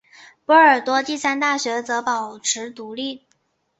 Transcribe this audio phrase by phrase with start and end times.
[0.47, 3.21] 波尔多第三大学则保持独立。